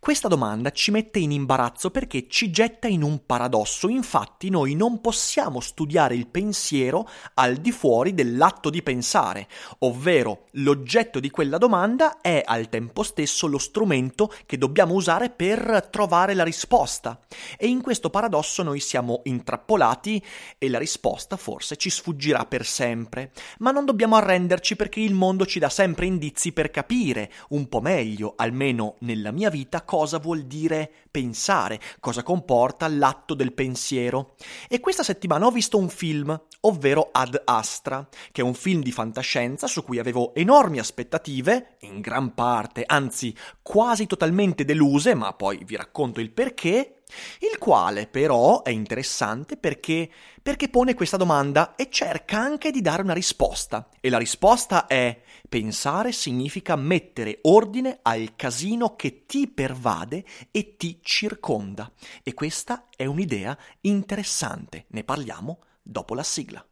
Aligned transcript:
Questa 0.00 0.28
domanda 0.28 0.72
ci 0.72 0.90
mette 0.90 1.20
in 1.20 1.30
imbarazzo 1.30 1.90
perché 1.90 2.26
ci 2.28 2.50
getta 2.50 2.88
in 2.88 3.02
un 3.02 3.24
paradosso, 3.24 3.88
infatti 3.88 4.50
noi 4.50 4.74
non 4.74 5.00
possiamo 5.00 5.60
studiare 5.60 6.14
il 6.16 6.26
pensiero 6.26 7.08
al 7.34 7.56
di 7.56 7.70
fuori 7.70 8.12
dell'atto 8.12 8.68
di 8.70 8.82
pensare, 8.82 9.46
ovvero 9.80 10.46
l'oggetto 10.52 11.20
di 11.20 11.30
quella 11.30 11.58
domanda 11.58 12.20
è 12.20 12.42
al 12.44 12.68
tempo 12.68 13.04
stesso 13.04 13.46
lo 13.46 13.58
strumento 13.58 14.32
che 14.46 14.58
dobbiamo 14.58 14.94
usare 14.94 15.30
per 15.30 15.88
trovare 15.90 16.34
la 16.34 16.44
risposta. 16.44 17.20
E 17.56 17.68
in 17.68 17.80
questo 17.80 18.10
paradosso 18.10 18.64
noi 18.64 18.80
siamo 18.80 19.20
intrappolati 19.24 20.20
e 20.58 20.68
la 20.68 20.78
risposta 20.78 21.36
forse 21.36 21.76
ci 21.76 21.90
sfuggirà 21.90 22.44
per 22.46 22.66
sempre, 22.66 23.30
ma 23.58 23.70
non 23.70 23.84
dobbiamo 23.84 24.16
arrenderci 24.16 24.74
perché 24.74 25.00
il 25.00 25.14
mondo 25.14 25.46
ci 25.46 25.60
dà 25.60 25.68
sempre 25.68 26.06
indizi 26.06 26.52
per 26.52 26.70
capire 26.70 27.30
un 27.50 27.68
po' 27.68 27.80
meglio, 27.80 28.32
almeno 28.36 28.96
nella 29.00 29.30
mia 29.30 29.50
vita, 29.50 29.58
vita 29.60 29.82
cosa 29.82 30.18
vuol 30.18 30.44
dire 30.44 30.90
pensare, 31.10 31.78
cosa 32.00 32.22
comporta 32.22 32.88
l'atto 32.88 33.34
del 33.34 33.52
pensiero. 33.52 34.36
E 34.68 34.80
questa 34.80 35.02
settimana 35.02 35.44
ho 35.46 35.50
visto 35.50 35.76
un 35.76 35.90
film, 35.90 36.40
ovvero 36.60 37.10
Ad 37.12 37.42
Astra, 37.44 38.08
che 38.32 38.40
è 38.40 38.44
un 38.44 38.54
film 38.54 38.82
di 38.82 38.90
fantascienza 38.90 39.66
su 39.66 39.84
cui 39.84 39.98
avevo 39.98 40.34
enormi 40.34 40.78
aspettative, 40.78 41.76
in 41.80 42.00
gran 42.00 42.32
parte, 42.32 42.84
anzi 42.86 43.36
quasi 43.60 44.06
totalmente 44.06 44.64
deluse, 44.64 45.14
ma 45.14 45.34
poi 45.34 45.62
vi 45.64 45.76
racconto 45.76 46.20
il 46.20 46.30
perché, 46.30 46.99
il 47.40 47.58
quale 47.58 48.06
però 48.06 48.62
è 48.62 48.70
interessante 48.70 49.56
perché, 49.56 50.10
perché 50.42 50.68
pone 50.68 50.94
questa 50.94 51.16
domanda 51.16 51.74
e 51.74 51.88
cerca 51.90 52.38
anche 52.38 52.70
di 52.70 52.80
dare 52.80 53.02
una 53.02 53.12
risposta. 53.12 53.88
E 54.00 54.08
la 54.08 54.18
risposta 54.18 54.86
è 54.86 55.20
pensare 55.48 56.12
significa 56.12 56.76
mettere 56.76 57.38
ordine 57.42 57.98
al 58.02 58.34
casino 58.36 58.96
che 58.96 59.26
ti 59.26 59.48
pervade 59.48 60.24
e 60.50 60.76
ti 60.76 61.00
circonda. 61.02 61.90
E 62.22 62.34
questa 62.34 62.86
è 62.96 63.04
un'idea 63.04 63.56
interessante. 63.82 64.86
Ne 64.88 65.04
parliamo 65.04 65.60
dopo 65.82 66.14
la 66.14 66.22
sigla. 66.22 66.64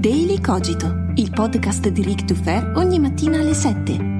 Daily 0.00 0.40
Cogito, 0.40 1.12
il 1.16 1.30
podcast 1.30 1.88
di 1.88 2.02
Rick 2.02 2.24
Dufer 2.24 2.72
ogni 2.74 2.98
mattina 2.98 3.38
alle 3.38 3.52
7. 3.52 4.19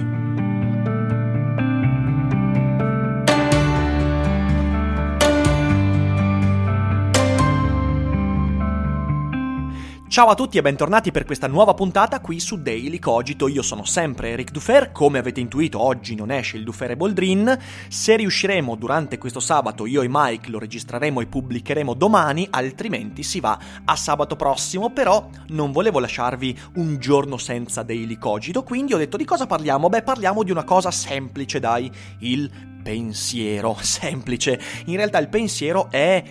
Ciao 10.11 10.27
a 10.27 10.35
tutti 10.35 10.57
e 10.57 10.61
bentornati 10.61 11.09
per 11.09 11.23
questa 11.23 11.47
nuova 11.47 11.73
puntata 11.73 12.19
qui 12.19 12.41
su 12.41 12.61
Daily 12.61 12.99
Cogito. 12.99 13.47
Io 13.47 13.61
sono 13.61 13.85
sempre 13.85 14.31
Eric 14.31 14.51
Dufer, 14.51 14.91
come 14.91 15.19
avete 15.19 15.39
intuito 15.39 15.79
oggi 15.81 16.15
non 16.15 16.31
esce 16.31 16.57
il 16.57 16.65
Dufer 16.65 16.91
e 16.91 16.97
Boldrin. 16.97 17.57
Se 17.87 18.17
riusciremo 18.17 18.75
durante 18.75 19.17
questo 19.17 19.39
sabato 19.39 19.85
io 19.85 20.01
e 20.01 20.07
Mike 20.09 20.49
lo 20.49 20.59
registreremo 20.59 21.21
e 21.21 21.27
pubblicheremo 21.27 21.93
domani, 21.93 22.45
altrimenti 22.49 23.23
si 23.23 23.39
va 23.39 23.57
a 23.85 23.95
sabato 23.95 24.35
prossimo, 24.35 24.89
però 24.91 25.29
non 25.51 25.71
volevo 25.71 25.99
lasciarvi 25.99 26.59
un 26.75 26.97
giorno 26.99 27.37
senza 27.37 27.81
Daily 27.81 28.17
Cogito, 28.17 28.63
quindi 28.63 28.93
ho 28.93 28.97
detto 28.97 29.15
di 29.15 29.23
cosa 29.23 29.47
parliamo? 29.47 29.87
Beh, 29.87 30.01
parliamo 30.01 30.43
di 30.43 30.51
una 30.51 30.65
cosa 30.65 30.91
semplice, 30.91 31.61
dai, 31.61 31.89
il 32.19 32.51
pensiero. 32.83 33.77
Semplice. 33.79 34.59
In 34.87 34.97
realtà 34.97 35.19
il 35.19 35.29
pensiero 35.29 35.89
è 35.89 36.21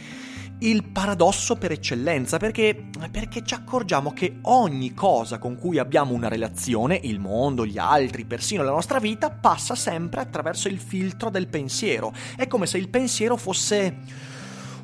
il 0.60 0.84
paradosso 0.84 1.56
per 1.56 1.72
eccellenza, 1.72 2.38
perché, 2.38 2.88
perché, 3.10 3.42
ci 3.44 3.54
accorgiamo 3.54 4.12
che 4.12 4.38
ogni 4.42 4.92
cosa 4.94 5.38
con 5.38 5.56
cui 5.56 5.78
abbiamo 5.78 6.12
una 6.12 6.28
relazione, 6.28 7.00
il 7.02 7.18
mondo, 7.18 7.64
gli 7.64 7.78
altri, 7.78 8.24
persino 8.24 8.62
la 8.62 8.72
nostra 8.72 8.98
vita, 8.98 9.30
passa 9.30 9.74
sempre 9.74 10.20
attraverso 10.20 10.68
il 10.68 10.78
filtro 10.78 11.30
del 11.30 11.48
pensiero. 11.48 12.12
È 12.36 12.46
come 12.46 12.66
se 12.66 12.78
il 12.78 12.88
pensiero 12.88 13.36
fosse 13.36 14.28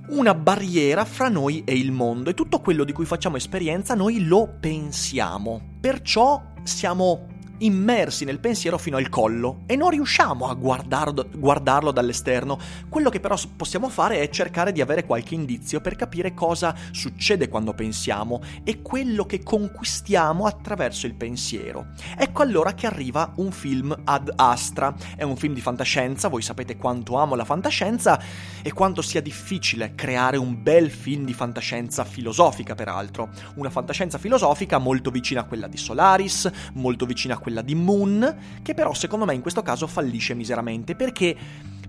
una 0.09 0.35
barriera 0.35 1.05
fra 1.05 1.29
noi 1.29 1.65
e 1.65 1.75
il 1.75 1.91
mondo 1.91 2.31
e 2.31 2.35
tutto 2.35 2.61
quello 2.61 2.85
di 2.85 2.93
cui 2.93 3.05
facciamo 3.05 3.37
esperienza 3.37 3.95
noi 3.95 4.25
lo 4.25 4.57
pensiamo. 4.61 5.61
Perciò 5.81 6.53
siamo 6.63 7.27
immersi 7.59 8.25
nel 8.25 8.39
pensiero 8.39 8.79
fino 8.79 8.97
al 8.97 9.09
collo 9.09 9.63
e 9.67 9.77
non 9.77 9.91
riusciamo 9.91 10.49
a 10.49 10.55
guardarlo, 10.55 11.29
guardarlo, 11.35 11.91
dall'esterno. 11.91 12.59
Quello 12.89 13.11
che 13.11 13.21
però 13.21 13.37
possiamo 13.57 13.89
fare 13.89 14.21
è 14.21 14.29
cercare 14.29 14.73
di 14.73 14.81
avere 14.81 15.05
qualche 15.05 15.35
indizio 15.35 15.81
per 15.81 15.97
capire 15.97 16.35
cosa 16.35 16.75
succede 16.91 17.49
quando 17.49 17.73
pensiamo 17.73 18.43
e 18.65 18.83
quello 18.83 19.25
che 19.25 19.43
conquistiamo 19.43 20.47
attraverso 20.47 21.07
il 21.07 21.15
pensiero. 21.15 21.89
Ecco 22.17 22.43
allora 22.43 22.75
che 22.75 22.87
arriva 22.87 23.33
un 23.37 23.51
film 23.51 23.97
ad 24.05 24.33
astra. 24.37 24.95
È 25.17 25.23
un 25.23 25.37
film 25.37 25.55
di 25.55 25.61
fantascienza, 25.61 26.29
voi 26.29 26.43
sapete 26.43 26.77
quanto 26.77 27.17
amo 27.17 27.35
la 27.35 27.45
fantascienza 27.45 28.21
e 28.63 28.73
quanto 28.73 29.03
sia 29.03 29.21
difficile 29.21 29.95
creare 29.95 30.37
un 30.37 30.63
bel 30.63 30.91
film 30.91 31.25
di 31.25 31.33
fantascienza 31.33 32.05
filosofica, 32.05 32.75
peraltro. 32.75 33.31
Una 33.55 33.71
fantascienza 33.71 34.19
filosofica 34.19 34.79
molto 34.79 35.11
vicina 35.11 35.41
a 35.41 35.45
quella 35.45 35.69
di 35.69 35.77
Solaris, 35.77 36.51
molto 36.75 37.07
vicina 37.07 37.35
a 37.35 37.39
quella 37.39 37.46
di 37.63 37.75
Moon, 37.75 38.37
che 38.63 38.75
però 38.75 38.93
secondo 38.95 39.25
me 39.25 39.35
in 39.35 39.41
questo 39.41 39.63
caso 39.63 39.87
fallisce 39.87 40.35
miseramente 40.35 40.95
perché 40.95 41.37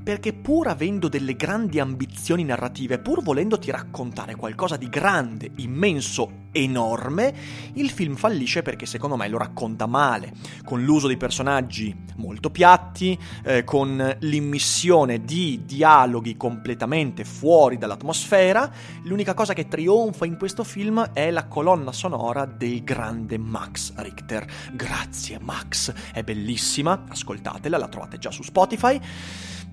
perché 0.07 0.31
pur 0.31 0.69
avendo 0.69 1.09
delle 1.09 1.35
grandi 1.35 1.81
ambizioni 1.81 2.45
narrative, 2.45 2.97
pur 2.97 3.21
volendoti 3.21 3.69
raccontare 3.71 4.35
qualcosa 4.35 4.77
di 4.77 4.87
grande, 4.87 5.51
immenso, 5.57 6.45
enorme, 6.53 7.35
il 7.73 7.89
film 7.89 8.15
fallisce 8.15 8.61
perché 8.61 8.85
secondo 8.85 9.17
me 9.17 9.27
lo 9.27 9.37
racconta 9.37 9.85
male, 9.85 10.31
con 10.63 10.81
l'uso 10.81 11.09
di 11.09 11.17
personaggi 11.17 11.93
molto 12.15 12.49
piatti, 12.49 13.19
eh, 13.43 13.65
con 13.65 14.15
l'immissione 14.19 15.25
di 15.25 15.63
dialoghi 15.65 16.37
completamente 16.37 17.25
fuori 17.25 17.77
dall'atmosfera. 17.77 18.71
L'unica 19.03 19.33
cosa 19.33 19.51
che 19.51 19.67
trionfa 19.67 20.25
in 20.25 20.37
questo 20.37 20.63
film 20.63 21.11
è 21.11 21.29
la 21.31 21.47
colonna 21.47 21.91
sonora 21.91 22.45
del 22.45 22.81
grande 22.81 23.37
Max 23.37 23.91
Richter. 23.97 24.47
Grazie 24.71 25.37
Max, 25.41 25.91
è 26.13 26.23
bellissima, 26.23 27.03
ascoltatela, 27.09 27.77
la 27.77 27.89
trovate 27.89 28.17
già 28.17 28.31
su 28.31 28.41
Spotify. 28.41 29.01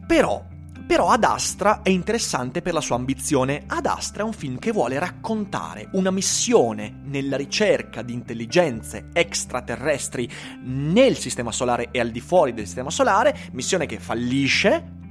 Però 0.07 0.53
però 0.87 1.09
Ad 1.09 1.25
Astra 1.25 1.81
è 1.83 1.89
interessante 1.89 2.61
per 2.61 2.75
la 2.75 2.83
sua 2.83 2.97
ambizione. 2.97 3.65
Ad 3.67 3.87
Astra 3.87 4.23
è 4.23 4.27
un 4.27 4.35
film 4.35 4.59
che 4.59 4.71
vuole 4.71 4.99
raccontare 4.99 5.89
una 5.93 6.11
missione 6.11 7.01
nella 7.05 7.39
ricerca 7.39 8.03
di 8.03 8.13
intelligenze 8.13 9.09
extraterrestri 9.15 10.31
nel 10.63 11.17
sistema 11.17 11.53
solare 11.53 11.89
e 11.91 12.01
al 12.01 12.11
di 12.11 12.21
fuori 12.21 12.53
del 12.53 12.67
sistema 12.67 12.91
solare, 12.91 13.35
missione 13.53 13.87
che 13.87 13.99
fallisce, 13.99 15.04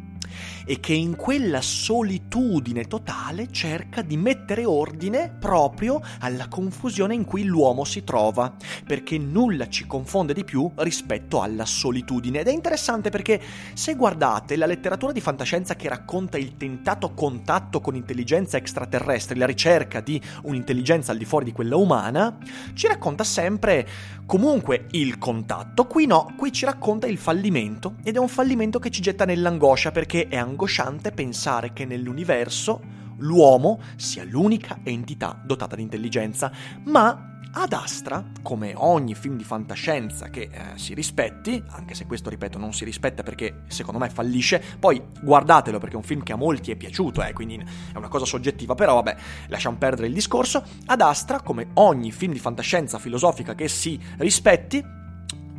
e 0.65 0.79
che 0.79 0.93
in 0.93 1.15
quella 1.15 1.61
solitudine 1.61 2.85
totale 2.85 3.51
cerca 3.51 4.01
di 4.01 4.17
mettere 4.17 4.65
ordine 4.65 5.35
proprio 5.39 6.01
alla 6.19 6.47
confusione 6.47 7.13
in 7.13 7.25
cui 7.25 7.43
l'uomo 7.43 7.83
si 7.83 8.03
trova, 8.03 8.53
perché 8.85 9.17
nulla 9.17 9.67
ci 9.67 9.85
confonde 9.85 10.33
di 10.33 10.43
più 10.43 10.69
rispetto 10.75 11.41
alla 11.41 11.65
solitudine. 11.65 12.39
Ed 12.39 12.47
è 12.47 12.51
interessante 12.51 13.09
perché 13.09 13.41
se 13.73 13.95
guardate 13.95 14.55
la 14.55 14.65
letteratura 14.65 15.11
di 15.11 15.21
fantascienza 15.21 15.75
che 15.75 15.89
racconta 15.89 16.37
il 16.37 16.57
tentato 16.57 17.13
contatto 17.13 17.81
con 17.81 17.95
intelligenza 17.95 18.57
extraterrestre, 18.57 19.37
la 19.37 19.45
ricerca 19.45 20.01
di 20.01 20.19
un'intelligenza 20.43 21.11
al 21.11 21.17
di 21.17 21.25
fuori 21.25 21.45
di 21.45 21.51
quella 21.51 21.75
umana, 21.75 22.37
ci 22.73 22.87
racconta 22.87 23.23
sempre 23.23 23.87
comunque 24.25 24.87
il 24.91 25.17
contatto. 25.17 25.85
Qui 25.85 26.05
no, 26.05 26.33
qui 26.37 26.51
ci 26.51 26.65
racconta 26.65 27.07
il 27.07 27.17
fallimento 27.17 27.95
ed 28.03 28.15
è 28.15 28.19
un 28.19 28.27
fallimento 28.27 28.79
che 28.79 28.89
ci 28.89 29.01
getta 29.01 29.25
nell'angoscia 29.25 29.91
perché 29.91 30.27
è 30.27 30.37
angosciante 30.37 30.52
angosciante 30.53 31.11
pensare 31.11 31.73
che 31.73 31.85
nell'universo 31.85 33.01
l'uomo 33.17 33.79
sia 33.95 34.23
l'unica 34.23 34.79
entità 34.83 35.41
dotata 35.43 35.75
di 35.75 35.81
intelligenza, 35.81 36.51
ma 36.85 37.29
Ad 37.55 37.71
Astra, 37.73 38.31
come 38.41 38.73
ogni 38.75 39.13
film 39.13 39.37
di 39.37 39.43
fantascienza 39.43 40.29
che 40.29 40.49
eh, 40.51 40.77
si 40.77 40.95
rispetti, 40.95 41.63
anche 41.69 41.93
se 41.93 42.07
questo 42.07 42.31
ripeto 42.31 42.57
non 42.57 42.73
si 42.73 42.83
rispetta 42.83 43.21
perché 43.21 43.63
secondo 43.67 43.99
me 43.99 44.09
fallisce, 44.09 44.59
poi 44.79 44.99
guardatelo 45.21 45.77
perché 45.77 45.93
è 45.93 45.97
un 45.97 46.03
film 46.03 46.23
che 46.23 46.33
a 46.33 46.35
molti 46.35 46.71
è 46.71 46.75
piaciuto, 46.75 47.23
eh, 47.23 47.31
quindi 47.33 47.57
è 47.57 47.97
una 47.97 48.07
cosa 48.07 48.25
soggettiva, 48.25 48.73
però 48.73 48.95
vabbè, 48.95 49.15
lasciamo 49.49 49.77
perdere 49.77 50.07
il 50.07 50.13
discorso. 50.13 50.63
Ad 50.87 51.01
Astra, 51.01 51.41
come 51.41 51.67
ogni 51.75 52.11
film 52.11 52.33
di 52.33 52.39
fantascienza 52.39 52.97
filosofica 52.97 53.53
che 53.53 53.67
si 53.67 53.99
rispetti, 54.17 55.01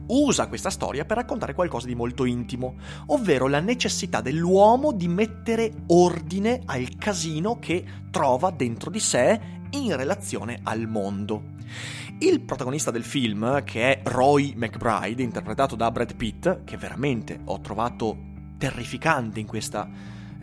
usa 0.08 0.48
questa 0.48 0.70
storia 0.70 1.04
per 1.04 1.16
raccontare 1.16 1.54
qualcosa 1.54 1.86
di 1.86 1.94
molto 1.94 2.24
intimo, 2.24 2.76
ovvero 3.06 3.46
la 3.48 3.60
necessità 3.60 4.20
dell'uomo 4.20 4.92
di 4.92 5.08
mettere 5.08 5.72
ordine 5.88 6.62
al 6.66 6.96
casino 6.96 7.58
che 7.58 7.84
trova 8.10 8.50
dentro 8.50 8.90
di 8.90 9.00
sé 9.00 9.40
in 9.70 9.96
relazione 9.96 10.60
al 10.62 10.86
mondo. 10.86 11.52
Il 12.18 12.40
protagonista 12.40 12.90
del 12.90 13.04
film, 13.04 13.64
che 13.64 13.96
è 13.96 14.00
Roy 14.04 14.54
McBride, 14.56 15.22
interpretato 15.22 15.74
da 15.74 15.90
Brad 15.90 16.14
Pitt, 16.14 16.64
che 16.64 16.76
veramente 16.76 17.40
ho 17.44 17.60
trovato 17.60 18.16
terrificante 18.56 19.40
in 19.40 19.46
questa 19.46 19.88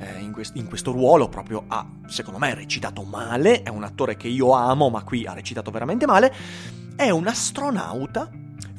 eh, 0.01 0.19
in, 0.19 0.31
quest- 0.31 0.55
in, 0.55 0.67
questo 0.67 0.91
ruolo 0.91 1.29
proprio 1.29 1.63
ha, 1.67 1.87
secondo 2.07 2.39
me, 2.39 2.53
recitato 2.53 3.03
male, 3.03 3.61
è 3.61 3.69
un 3.69 3.83
attore 3.83 4.17
che 4.17 4.27
io 4.27 4.51
amo, 4.53 4.89
ma 4.89 5.03
qui 5.03 5.25
ha 5.25 5.33
recitato 5.33 5.69
veramente 5.71 6.05
male, 6.05 6.33
è 6.95 7.09
un 7.09 7.27
astronauta 7.27 8.29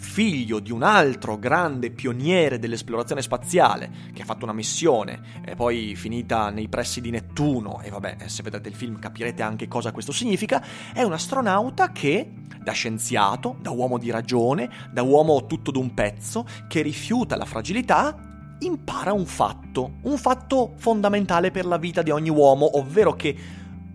figlio 0.02 0.58
di 0.58 0.72
un 0.72 0.82
altro 0.82 1.38
grande 1.38 1.90
pioniere 1.90 2.58
dell'esplorazione 2.58 3.22
spaziale 3.22 3.90
che 4.12 4.22
ha 4.22 4.24
fatto 4.24 4.44
una 4.44 4.52
missione 4.52 5.40
e 5.44 5.54
poi 5.54 5.94
finita 5.94 6.50
nei 6.50 6.68
pressi 6.68 7.00
di 7.00 7.10
Nettuno 7.10 7.80
e 7.80 7.88
vabbè 7.88 8.16
se 8.26 8.42
vedete 8.42 8.68
il 8.68 8.74
film 8.74 8.98
capirete 8.98 9.42
anche 9.42 9.68
cosa 9.68 9.92
questo 9.92 10.12
significa 10.12 10.62
è 10.92 11.02
un 11.02 11.12
astronauta 11.12 11.92
che 11.92 12.30
da 12.62 12.72
scienziato, 12.72 13.56
da 13.60 13.70
uomo 13.70 13.98
di 13.98 14.10
ragione, 14.10 14.68
da 14.92 15.02
uomo 15.02 15.46
tutto 15.46 15.70
d'un 15.70 15.94
pezzo 15.94 16.46
che 16.68 16.82
rifiuta 16.82 17.36
la 17.36 17.44
fragilità 17.44 18.16
impara 18.60 19.12
un 19.12 19.26
fatto, 19.26 19.94
un 20.02 20.16
fatto 20.18 20.74
fondamentale 20.76 21.50
per 21.50 21.66
la 21.66 21.78
vita 21.78 22.02
di 22.02 22.10
ogni 22.10 22.30
uomo, 22.30 22.78
ovvero 22.78 23.14
che 23.14 23.36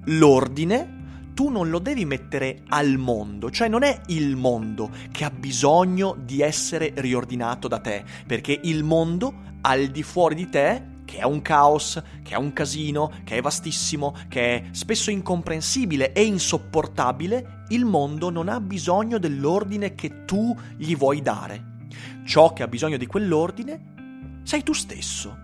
l'ordine 0.06 0.97
tu 1.38 1.50
non 1.50 1.70
lo 1.70 1.78
devi 1.78 2.04
mettere 2.04 2.64
al 2.70 2.98
mondo, 2.98 3.52
cioè 3.52 3.68
non 3.68 3.84
è 3.84 4.02
il 4.08 4.36
mondo 4.36 4.90
che 5.12 5.24
ha 5.24 5.30
bisogno 5.30 6.18
di 6.20 6.42
essere 6.42 6.94
riordinato 6.96 7.68
da 7.68 7.78
te, 7.78 8.04
perché 8.26 8.60
il 8.64 8.84
mondo 8.84 9.36
al 9.62 9.86
di 9.90 10.02
fuori 10.02 10.34
di 10.34 10.50
te 10.50 10.96
che 11.06 11.18
è 11.18 11.24
un 11.26 11.44
caos, 11.44 12.02
che 12.24 12.34
è 12.34 12.38
un 12.38 12.54
casino, 12.54 13.12
che 13.24 13.38
è 13.38 13.42
vastissimo, 13.42 14.16
che 14.28 14.56
è 14.56 14.64
spesso 14.72 15.12
incomprensibile 15.12 16.12
e 16.12 16.26
insopportabile, 16.26 17.66
il 17.68 17.86
mondo 17.86 18.32
non 18.32 18.50
ha 18.50 18.60
bisogno 18.60 19.20
dell'ordine 19.20 19.94
che 19.94 20.26
tu 20.26 20.58
gli 20.76 20.96
vuoi 20.96 21.22
dare. 21.22 21.86
Ciò 22.26 22.52
che 22.52 22.64
ha 22.64 22.68
bisogno 22.68 22.98
di 22.98 23.06
quell'ordine 23.06 24.42
sei 24.42 24.64
tu 24.64 24.74
stesso. 24.74 25.38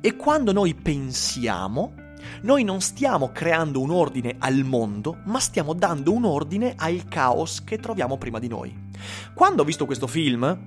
E 0.00 0.14
quando 0.14 0.52
noi 0.52 0.76
pensiamo, 0.76 1.94
noi 2.42 2.64
non 2.64 2.80
stiamo 2.80 3.30
creando 3.32 3.80
un 3.80 3.90
ordine 3.90 4.36
al 4.38 4.64
mondo, 4.64 5.18
ma 5.24 5.38
stiamo 5.38 5.74
dando 5.74 6.12
un 6.12 6.24
ordine 6.24 6.74
al 6.76 7.04
caos 7.08 7.62
che 7.64 7.78
troviamo 7.78 8.16
prima 8.16 8.38
di 8.38 8.48
noi. 8.48 8.88
Quando 9.34 9.62
ho 9.62 9.64
visto 9.64 9.86
questo 9.86 10.06
film, 10.06 10.58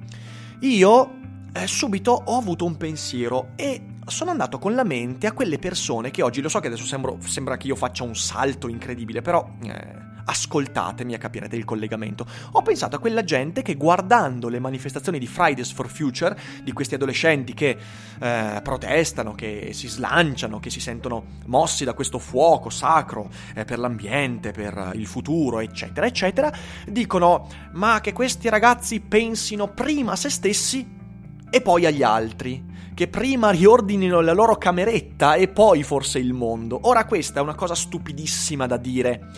io 0.60 1.16
eh, 1.52 1.68
subito 1.68 2.12
ho 2.12 2.38
avuto 2.38 2.66
un 2.66 2.78
pensiero 2.78 3.50
e 3.56 3.82
sono 4.06 4.32
andato 4.32 4.60
con 4.60 4.76
la 4.76 4.84
mente 4.84 5.28
a 5.28 5.32
quelle 5.32 5.60
persone 5.60 6.12
che 6.12 6.22
oggi, 6.22 6.42
lo 6.42 6.50
so 6.50 6.60
che 6.60 6.68
adesso 6.68 6.86
sembro, 6.86 7.18
sembra 7.22 7.58
che 7.58 7.68
io 7.68 7.76
faccia 7.76 8.04
un 8.04 8.16
salto 8.16 8.68
incredibile, 8.68 9.22
però 9.22 9.48
eh, 9.64 10.12
ascoltatemi 10.26 11.14
a 11.14 11.18
capirete 11.18 11.56
il 11.56 11.66
collegamento. 11.66 12.26
Ho 12.52 12.62
pensato 12.62 12.96
a 12.96 13.00
quella 13.00 13.24
gente 13.24 13.62
che 13.62 13.76
guardando 13.76 14.50
le 14.50 14.60
manifestazioni 14.60 15.20
di 15.20 15.28
Fridays 15.28 15.72
for 15.72 15.88
Future, 15.88 16.38
di 16.64 16.72
questi 16.72 16.96
adolescenti 16.96 17.54
che 17.54 17.78
eh, 18.20 18.60
protestano, 18.64 19.34
che 19.36 19.72
si 19.74 19.88
slanciano, 19.88 20.60
che 20.60 20.70
si 20.70 20.80
sentono 20.80 21.26
mossi 21.46 21.84
da 21.84 21.94
questo 21.94 22.20
fuoco 22.20 22.70
sacro 22.70 23.30
eh, 23.56 23.66
per 23.66 23.80
l'ambiente, 23.80 24.52
per 24.52 24.92
il 24.96 25.08
futuro, 25.08 25.60
eccetera, 25.60 26.06
eccetera, 26.06 26.52
dicono 26.88 27.48
ma 27.74 28.02
che 28.02 28.14
questi 28.14 28.50
ragazzi 28.50 29.00
pensino 29.00 29.68
prima 29.68 30.14
a 30.14 30.16
se 30.16 30.30
stessi 30.30 31.02
e 31.50 31.62
poi 31.62 31.86
agli 31.86 32.04
altri 32.04 32.72
che 32.94 33.08
prima 33.08 33.50
riordinino 33.50 34.22
la 34.22 34.34
loro 34.34 34.56
cameretta 34.58 35.36
e 35.36 35.48
poi 35.48 35.84
forse 35.84 36.20
il 36.20 36.34
mondo. 36.34 36.80
Ora 36.84 37.06
questa 37.06 37.40
è 37.40 37.44
una 37.44 37.56
cosa 37.56 37.76
stupidissima 37.76 38.68
da 38.68 38.78
dire 38.78 39.30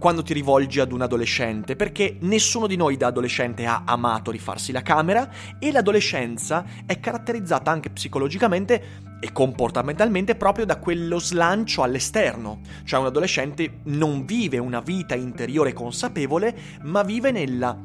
quando 0.00 0.22
ti 0.22 0.32
rivolgi 0.32 0.80
ad 0.80 0.92
un 0.92 1.02
adolescente, 1.02 1.76
perché 1.76 2.16
nessuno 2.20 2.66
di 2.66 2.74
noi 2.74 2.96
da 2.96 3.08
adolescente 3.08 3.66
ha 3.66 3.82
amato 3.84 4.30
rifarsi 4.30 4.72
la 4.72 4.80
camera 4.80 5.28
e 5.58 5.70
l'adolescenza 5.70 6.64
è 6.86 6.98
caratterizzata 6.98 7.70
anche 7.70 7.90
psicologicamente 7.90 9.08
e 9.20 9.30
comportamentalmente 9.30 10.36
proprio 10.36 10.64
da 10.64 10.78
quello 10.78 11.18
slancio 11.20 11.82
all'esterno. 11.82 12.60
Cioè 12.84 12.98
un 12.98 13.06
adolescente 13.06 13.80
non 13.84 14.24
vive 14.24 14.56
una 14.56 14.80
vita 14.80 15.14
interiore 15.14 15.74
consapevole, 15.74 16.56
ma 16.84 17.02
vive 17.02 17.30
nella 17.30 17.78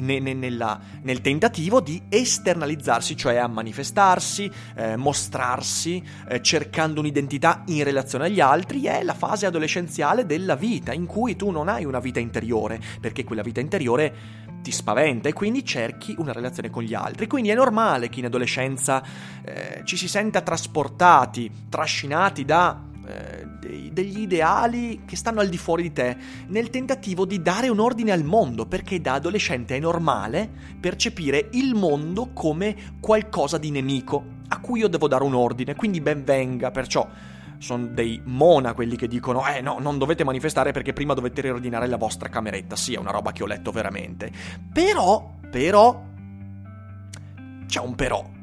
ne, 0.00 0.18
ne, 0.18 0.34
nella, 0.34 0.78
nel 1.02 1.20
tentativo 1.20 1.80
di 1.80 2.02
esternalizzarsi, 2.08 3.16
cioè 3.16 3.36
a 3.36 3.46
manifestarsi, 3.46 4.50
eh, 4.76 4.96
mostrarsi, 4.96 6.02
eh, 6.28 6.42
cercando 6.42 7.00
un'identità 7.00 7.62
in 7.66 7.84
relazione 7.84 8.26
agli 8.26 8.40
altri, 8.40 8.82
è 8.82 9.02
la 9.02 9.14
fase 9.14 9.46
adolescenziale 9.46 10.26
della 10.26 10.56
vita, 10.56 10.92
in 10.92 11.06
cui 11.06 11.36
tu 11.36 11.50
non 11.50 11.68
hai 11.68 11.84
una 11.84 12.00
vita 12.00 12.20
interiore, 12.20 12.80
perché 13.00 13.24
quella 13.24 13.42
vita 13.42 13.60
interiore 13.60 14.48
ti 14.62 14.72
spaventa 14.72 15.28
e 15.28 15.32
quindi 15.32 15.64
cerchi 15.64 16.14
una 16.18 16.32
relazione 16.32 16.70
con 16.70 16.82
gli 16.82 16.94
altri. 16.94 17.26
Quindi 17.26 17.50
è 17.50 17.54
normale 17.54 18.08
che 18.08 18.18
in 18.18 18.26
adolescenza 18.26 19.02
eh, 19.42 19.82
ci 19.84 19.96
si 19.96 20.08
senta 20.08 20.42
trasportati, 20.42 21.50
trascinati 21.68 22.44
da 22.44 22.88
eh, 23.10 23.46
dei, 23.58 23.90
degli 23.92 24.20
ideali 24.20 25.02
che 25.04 25.16
stanno 25.16 25.40
al 25.40 25.48
di 25.48 25.58
fuori 25.58 25.82
di 25.82 25.92
te, 25.92 26.16
nel 26.48 26.70
tentativo 26.70 27.24
di 27.24 27.42
dare 27.42 27.68
un 27.68 27.80
ordine 27.80 28.12
al 28.12 28.24
mondo, 28.24 28.66
perché 28.66 29.00
da 29.00 29.14
adolescente 29.14 29.76
è 29.76 29.80
normale 29.80 30.48
percepire 30.78 31.48
il 31.52 31.74
mondo 31.74 32.30
come 32.32 32.96
qualcosa 33.00 33.58
di 33.58 33.70
nemico, 33.70 34.24
a 34.48 34.60
cui 34.60 34.80
io 34.80 34.88
devo 34.88 35.08
dare 35.08 35.24
un 35.24 35.34
ordine, 35.34 35.74
quindi 35.74 36.00
ben 36.00 36.24
venga, 36.24 36.70
perciò 36.70 37.08
sono 37.58 37.86
dei 37.88 38.22
mona 38.24 38.72
quelli 38.72 38.96
che 38.96 39.06
dicono 39.06 39.46
eh 39.46 39.60
no, 39.60 39.76
non 39.80 39.98
dovete 39.98 40.24
manifestare 40.24 40.72
perché 40.72 40.94
prima 40.94 41.12
dovete 41.12 41.42
riordinare 41.42 41.86
la 41.88 41.98
vostra 41.98 42.30
cameretta, 42.30 42.74
sì, 42.74 42.94
è 42.94 42.98
una 42.98 43.10
roba 43.10 43.32
che 43.32 43.42
ho 43.42 43.46
letto 43.46 43.70
veramente. 43.70 44.30
Però, 44.72 45.34
però, 45.50 46.02
c'è 47.66 47.80
un 47.80 47.94
però 47.94 48.38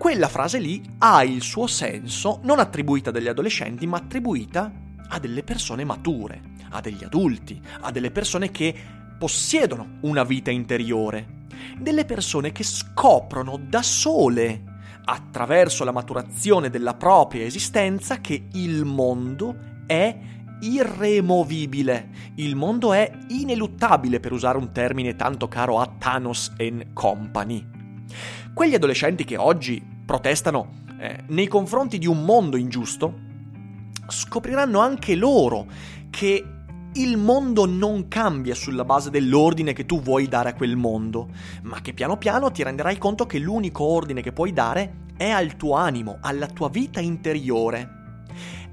quella 0.00 0.28
frase 0.28 0.58
lì 0.58 0.82
ha 0.96 1.22
il 1.24 1.42
suo 1.42 1.66
senso 1.66 2.40
non 2.44 2.58
attribuita 2.58 3.10
dagli 3.10 3.28
adolescenti, 3.28 3.86
ma 3.86 3.98
attribuita 3.98 4.72
a 5.06 5.18
delle 5.18 5.42
persone 5.42 5.84
mature, 5.84 6.40
a 6.70 6.80
degli 6.80 7.04
adulti, 7.04 7.60
a 7.82 7.90
delle 7.90 8.10
persone 8.10 8.50
che 8.50 8.74
possiedono 9.18 9.98
una 10.00 10.24
vita 10.24 10.50
interiore, 10.50 11.42
delle 11.78 12.06
persone 12.06 12.50
che 12.50 12.64
scoprono 12.64 13.60
da 13.62 13.82
sole, 13.82 14.62
attraverso 15.04 15.84
la 15.84 15.92
maturazione 15.92 16.70
della 16.70 16.94
propria 16.94 17.44
esistenza, 17.44 18.22
che 18.22 18.46
il 18.52 18.86
mondo 18.86 19.82
è 19.86 20.18
irremovibile. 20.60 22.08
Il 22.36 22.56
mondo 22.56 22.94
è 22.94 23.10
ineluttabile, 23.28 24.18
per 24.18 24.32
usare 24.32 24.56
un 24.56 24.72
termine 24.72 25.14
tanto 25.14 25.46
caro 25.46 25.78
a 25.78 25.94
Thanos 25.98 26.54
and 26.56 26.94
Company. 26.94 27.78
Quegli 28.60 28.74
adolescenti 28.74 29.24
che 29.24 29.38
oggi 29.38 29.82
protestano 30.04 30.82
eh, 31.00 31.20
nei 31.28 31.48
confronti 31.48 31.96
di 31.96 32.06
un 32.06 32.26
mondo 32.26 32.58
ingiusto, 32.58 33.14
scopriranno 34.06 34.80
anche 34.80 35.14
loro 35.14 35.66
che 36.10 36.44
il 36.92 37.16
mondo 37.16 37.64
non 37.64 38.08
cambia 38.08 38.54
sulla 38.54 38.84
base 38.84 39.08
dell'ordine 39.08 39.72
che 39.72 39.86
tu 39.86 40.02
vuoi 40.02 40.28
dare 40.28 40.50
a 40.50 40.52
quel 40.52 40.76
mondo, 40.76 41.30
ma 41.62 41.80
che 41.80 41.94
piano 41.94 42.18
piano 42.18 42.52
ti 42.52 42.62
renderai 42.62 42.98
conto 42.98 43.24
che 43.24 43.38
l'unico 43.38 43.82
ordine 43.82 44.20
che 44.20 44.32
puoi 44.32 44.52
dare 44.52 45.06
è 45.16 45.30
al 45.30 45.56
tuo 45.56 45.76
animo, 45.76 46.18
alla 46.20 46.46
tua 46.46 46.68
vita 46.68 47.00
interiore. 47.00 48.24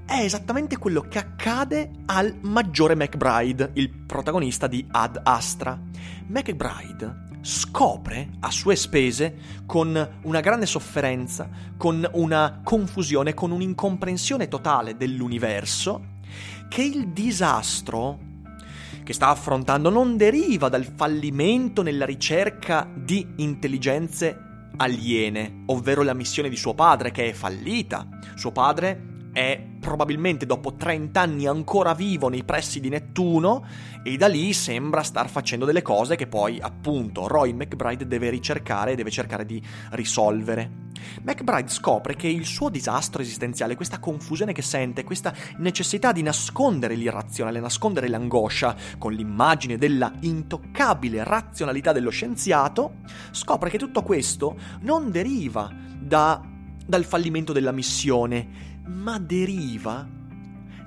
È 0.04 0.20
esattamente 0.20 0.76
quello 0.76 1.00
che 1.00 1.16
accade 1.16 1.92
al 2.04 2.36
maggiore 2.42 2.94
McBride, 2.94 3.70
il 3.72 3.88
protagonista 3.88 4.66
di 4.66 4.86
Ad 4.90 5.18
Astra. 5.22 5.80
McBride 6.26 7.27
scopre 7.40 8.30
a 8.40 8.50
sue 8.50 8.76
spese, 8.76 9.36
con 9.66 10.18
una 10.22 10.40
grande 10.40 10.66
sofferenza, 10.66 11.48
con 11.76 12.08
una 12.12 12.60
confusione, 12.62 13.34
con 13.34 13.50
un'incomprensione 13.50 14.48
totale 14.48 14.96
dell'universo, 14.96 16.16
che 16.68 16.82
il 16.82 17.08
disastro 17.08 18.26
che 19.02 19.12
sta 19.14 19.28
affrontando 19.28 19.88
non 19.88 20.16
deriva 20.16 20.68
dal 20.68 20.84
fallimento 20.84 21.82
nella 21.82 22.04
ricerca 22.04 22.86
di 22.94 23.26
intelligenze 23.36 24.68
aliene, 24.76 25.62
ovvero 25.66 26.02
la 26.02 26.12
missione 26.14 26.48
di 26.48 26.56
suo 26.56 26.74
padre 26.74 27.10
che 27.10 27.30
è 27.30 27.32
fallita. 27.32 28.06
Suo 28.34 28.52
padre 28.52 29.16
è 29.38 29.62
probabilmente 29.78 30.46
dopo 30.46 30.74
30 30.74 31.20
anni 31.20 31.46
ancora 31.46 31.94
vivo 31.94 32.28
nei 32.28 32.42
pressi 32.42 32.80
di 32.80 32.88
Nettuno 32.88 33.64
e 34.02 34.16
da 34.16 34.26
lì 34.26 34.52
sembra 34.52 35.04
star 35.04 35.28
facendo 35.28 35.64
delle 35.64 35.80
cose 35.80 36.16
che 36.16 36.26
poi 36.26 36.58
appunto 36.60 37.28
Roy 37.28 37.52
McBride 37.52 38.08
deve 38.08 38.30
ricercare 38.30 38.92
e 38.92 38.94
deve 38.96 39.12
cercare 39.12 39.46
di 39.46 39.62
risolvere. 39.90 40.86
McBride 41.22 41.68
scopre 41.68 42.16
che 42.16 42.26
il 42.26 42.46
suo 42.46 42.68
disastro 42.68 43.22
esistenziale, 43.22 43.76
questa 43.76 44.00
confusione 44.00 44.52
che 44.52 44.62
sente, 44.62 45.04
questa 45.04 45.32
necessità 45.58 46.10
di 46.10 46.22
nascondere 46.22 46.96
l'irrazionale, 46.96 47.60
nascondere 47.60 48.08
l'angoscia 48.08 48.74
con 48.98 49.12
l'immagine 49.12 49.78
della 49.78 50.12
intoccabile 50.22 51.22
razionalità 51.22 51.92
dello 51.92 52.10
scienziato, 52.10 52.96
scopre 53.30 53.70
che 53.70 53.78
tutto 53.78 54.02
questo 54.02 54.56
non 54.80 55.12
deriva 55.12 55.72
da, 55.96 56.42
dal 56.84 57.04
fallimento 57.04 57.52
della 57.52 57.70
missione, 57.70 58.68
ma 58.88 59.18
deriva 59.18 60.06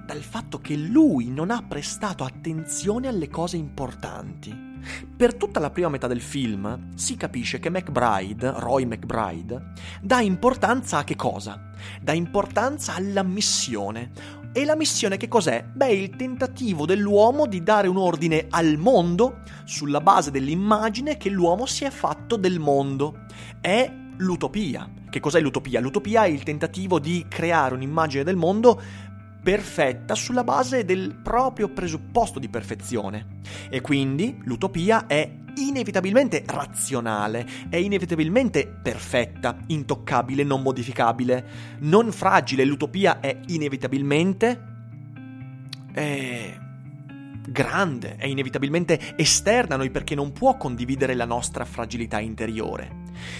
dal 0.05 0.21
fatto 0.21 0.59
che 0.59 0.75
lui 0.75 1.29
non 1.29 1.51
ha 1.51 1.63
prestato 1.65 2.23
attenzione 2.23 3.07
alle 3.07 3.29
cose 3.29 3.55
importanti. 3.55 4.69
Per 5.15 5.35
tutta 5.35 5.59
la 5.59 5.69
prima 5.69 5.89
metà 5.89 6.07
del 6.07 6.21
film 6.21 6.93
si 6.95 7.15
capisce 7.15 7.59
che 7.59 7.69
McBride, 7.69 8.53
Roy 8.57 8.85
McBride, 8.85 9.73
dà 10.01 10.19
importanza 10.19 10.97
a 10.97 11.03
che 11.03 11.15
cosa? 11.15 11.69
Dà 12.01 12.13
importanza 12.13 12.95
alla 12.95 13.23
missione. 13.23 14.39
E 14.53 14.65
la 14.65 14.75
missione 14.75 15.15
che 15.15 15.29
cos'è? 15.29 15.63
Beh, 15.63 15.93
il 15.93 16.15
tentativo 16.17 16.85
dell'uomo 16.85 17.45
di 17.45 17.63
dare 17.63 17.87
un 17.87 17.95
ordine 17.95 18.47
al 18.49 18.75
mondo 18.77 19.43
sulla 19.63 20.01
base 20.01 20.29
dell'immagine 20.29 21.15
che 21.15 21.29
l'uomo 21.29 21.65
si 21.65 21.85
è 21.85 21.89
fatto 21.89 22.35
del 22.35 22.59
mondo. 22.59 23.25
È 23.61 23.99
l'utopia. 24.21 24.89
Che 25.09 25.19
cos'è 25.19 25.39
l'utopia? 25.39 25.79
L'utopia 25.79 26.23
è 26.23 26.27
il 26.27 26.43
tentativo 26.43 26.99
di 26.99 27.25
creare 27.27 27.75
un'immagine 27.75 28.23
del 28.23 28.35
mondo 28.35 28.81
perfetta 29.43 30.13
sulla 30.15 30.43
base 30.43 30.85
del 30.85 31.15
proprio 31.21 31.69
presupposto 31.69 32.39
di 32.39 32.47
perfezione. 32.47 33.39
E 33.69 33.81
quindi 33.81 34.39
l'utopia 34.43 35.07
è 35.07 35.29
inevitabilmente 35.55 36.43
razionale, 36.45 37.45
è 37.69 37.75
inevitabilmente 37.75 38.67
perfetta, 38.67 39.57
intoccabile, 39.67 40.43
non 40.43 40.61
modificabile, 40.61 41.45
non 41.79 42.11
fragile. 42.11 42.65
L'utopia 42.65 43.19
è 43.19 43.39
inevitabilmente... 43.47 44.69
È 45.93 46.57
grande, 47.43 48.15
è 48.17 48.27
inevitabilmente 48.27 49.17
esterna 49.17 49.75
a 49.75 49.77
noi 49.77 49.89
perché 49.89 50.15
non 50.15 50.31
può 50.31 50.57
condividere 50.57 51.15
la 51.15 51.25
nostra 51.25 51.65
fragilità 51.65 52.19
interiore. 52.19 52.99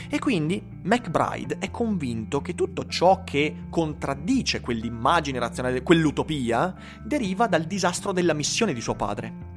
E 0.10 0.20
quindi 0.20 0.71
McBride 0.84 1.58
è 1.60 1.70
convinto 1.70 2.42
che 2.42 2.56
tutto 2.56 2.88
ciò 2.88 3.24
che 3.24 3.66
contraddice 3.70 4.62
quell'immagine 4.62 5.38
razionale, 5.38 5.84
quell'utopia, 5.84 6.74
deriva 7.04 7.46
dal 7.46 7.66
disastro 7.66 8.12
della 8.12 8.34
missione 8.34 8.74
di 8.74 8.82
suo 8.82 8.96
padre. 8.96 9.50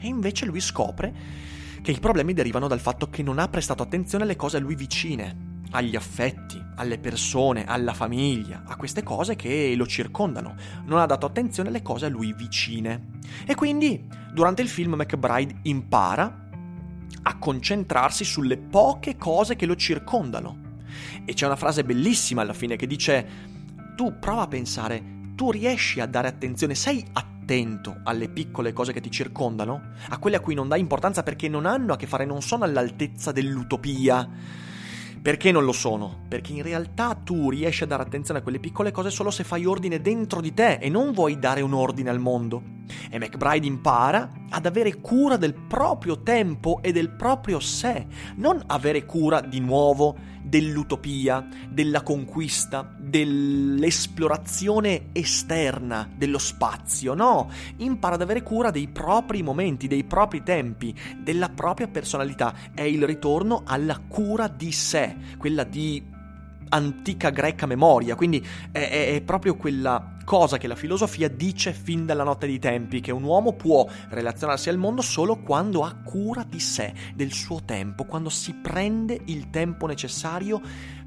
E 0.00 0.08
invece 0.08 0.46
lui 0.46 0.60
scopre 0.60 1.14
che 1.80 1.92
i 1.92 2.00
problemi 2.00 2.32
derivano 2.32 2.66
dal 2.66 2.80
fatto 2.80 3.08
che 3.08 3.22
non 3.22 3.38
ha 3.38 3.46
prestato 3.46 3.84
attenzione 3.84 4.24
alle 4.24 4.34
cose 4.34 4.56
a 4.56 4.60
lui 4.60 4.74
vicine, 4.74 5.62
agli 5.70 5.94
affetti, 5.94 6.60
alle 6.74 6.98
persone, 6.98 7.66
alla 7.66 7.94
famiglia, 7.94 8.64
a 8.66 8.74
queste 8.74 9.04
cose 9.04 9.36
che 9.36 9.74
lo 9.76 9.86
circondano. 9.86 10.56
Non 10.86 10.98
ha 10.98 11.06
dato 11.06 11.26
attenzione 11.26 11.68
alle 11.68 11.82
cose 11.82 12.06
a 12.06 12.08
lui 12.08 12.32
vicine. 12.32 13.10
E 13.46 13.54
quindi, 13.54 14.08
durante 14.32 14.62
il 14.62 14.68
film, 14.68 14.94
McBride 14.94 15.58
impara 15.62 16.48
a 17.22 17.38
concentrarsi 17.38 18.24
sulle 18.24 18.56
poche 18.56 19.16
cose 19.16 19.54
che 19.54 19.66
lo 19.66 19.76
circondano. 19.76 20.63
E 21.24 21.34
c'è 21.34 21.46
una 21.46 21.56
frase 21.56 21.84
bellissima 21.84 22.42
alla 22.42 22.52
fine 22.52 22.76
che 22.76 22.86
dice, 22.86 23.26
tu 23.96 24.18
prova 24.18 24.42
a 24.42 24.48
pensare, 24.48 25.02
tu 25.34 25.50
riesci 25.50 26.00
a 26.00 26.06
dare 26.06 26.28
attenzione, 26.28 26.74
sei 26.74 27.04
attento 27.12 28.00
alle 28.04 28.28
piccole 28.28 28.72
cose 28.72 28.92
che 28.92 29.00
ti 29.00 29.10
circondano, 29.10 29.92
a 30.08 30.18
quelle 30.18 30.36
a 30.36 30.40
cui 30.40 30.54
non 30.54 30.68
dai 30.68 30.80
importanza 30.80 31.22
perché 31.22 31.48
non 31.48 31.66
hanno 31.66 31.92
a 31.92 31.96
che 31.96 32.06
fare, 32.06 32.24
non 32.24 32.42
sono 32.42 32.64
all'altezza 32.64 33.32
dell'utopia 33.32 34.28
perché 35.24 35.52
non 35.52 35.64
lo 35.64 35.72
sono? 35.72 36.24
Perché 36.28 36.52
in 36.52 36.62
realtà 36.62 37.14
tu 37.14 37.48
riesci 37.48 37.82
a 37.82 37.86
dare 37.86 38.02
attenzione 38.02 38.40
a 38.40 38.42
quelle 38.42 38.58
piccole 38.58 38.92
cose 38.92 39.08
solo 39.08 39.30
se 39.30 39.42
fai 39.42 39.64
ordine 39.64 40.02
dentro 40.02 40.42
di 40.42 40.52
te 40.52 40.74
e 40.74 40.90
non 40.90 41.12
vuoi 41.12 41.38
dare 41.38 41.62
un 41.62 41.72
ordine 41.72 42.10
al 42.10 42.20
mondo. 42.20 42.62
E 43.08 43.18
McBride 43.18 43.66
impara 43.66 44.30
ad 44.50 44.66
avere 44.66 44.96
cura 44.96 45.38
del 45.38 45.54
proprio 45.54 46.20
tempo 46.20 46.80
e 46.82 46.92
del 46.92 47.08
proprio 47.08 47.58
sé, 47.58 48.06
non 48.36 48.62
avere 48.66 49.06
cura 49.06 49.40
di 49.40 49.60
nuovo 49.60 50.14
dell'utopia, 50.44 51.46
della 51.68 52.02
conquista, 52.02 52.94
dell'esplorazione 52.98 55.06
esterna 55.12 56.08
dello 56.14 56.38
spazio, 56.38 57.14
no, 57.14 57.50
impara 57.78 58.14
ad 58.14 58.22
avere 58.22 58.42
cura 58.42 58.70
dei 58.70 58.88
propri 58.88 59.42
momenti, 59.42 59.88
dei 59.88 60.04
propri 60.04 60.42
tempi, 60.42 60.94
della 61.18 61.48
propria 61.48 61.88
personalità, 61.88 62.54
è 62.74 62.82
il 62.82 63.04
ritorno 63.04 63.62
alla 63.64 63.98
cura 64.06 64.48
di 64.48 64.70
sé, 64.70 65.16
quella 65.38 65.64
di 65.64 66.12
antica 66.68 67.30
greca 67.30 67.66
memoria, 67.66 68.14
quindi 68.14 68.44
è, 68.70 68.78
è, 68.78 69.14
è, 69.14 69.20
proprio 69.22 69.56
quella 69.56 70.16
cosa 70.24 70.58
che 70.58 70.66
la 70.66 70.74
filosofia 70.74 71.28
dice 71.28 71.72
fin 71.72 72.06
dalla 72.06 72.24
notte 72.24 72.46
dei 72.46 72.58
tempi, 72.58 73.00
che 73.00 73.12
un 73.12 73.22
uomo 73.22 73.52
può 73.52 73.86
relazionarsi 74.08 74.68
al 74.68 74.78
mondo 74.78 75.02
solo 75.02 75.40
quando 75.40 75.82
ha 75.82 75.94
cura 76.02 76.44
di 76.44 76.60
sé, 76.60 76.92
del 77.14 77.32
suo 77.32 77.62
tempo, 77.64 78.04
quando 78.04 78.30
si 78.30 78.54
prende 78.54 79.20
il 79.26 79.50
tempo 79.50 79.86
necessario 79.86 80.60